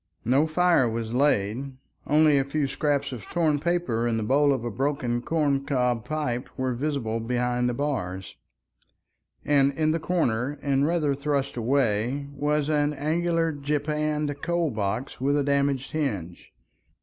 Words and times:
No 0.25 0.47
fire 0.47 0.89
was 0.89 1.13
laid, 1.13 1.73
only 2.07 2.39
a 2.39 2.43
few 2.43 2.65
scraps 2.65 3.11
of 3.11 3.25
torn 3.25 3.59
paper 3.59 4.07
and 4.07 4.17
the 4.17 4.23
bowl 4.23 4.51
of 4.51 4.65
a 4.65 4.71
broken 4.71 5.21
corn 5.21 5.63
cob 5.63 6.05
pipe 6.05 6.49
were 6.57 6.73
visible 6.73 7.19
behind 7.19 7.69
the 7.69 7.75
bars, 7.75 8.35
and 9.45 9.71
in 9.73 9.91
the 9.91 9.99
corner 9.99 10.57
and 10.63 10.87
rather 10.87 11.13
thrust 11.13 11.55
away 11.55 12.25
was 12.33 12.67
an 12.67 12.93
angular 12.93 13.51
japanned 13.51 14.41
coal 14.41 14.71
box 14.71 15.21
with 15.21 15.37
a 15.37 15.43
damaged 15.43 15.91
hinge. 15.91 16.51